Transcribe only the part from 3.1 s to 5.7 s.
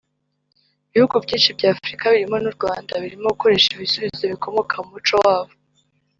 gukoresha ibisubizo bikomoka mu muco wabo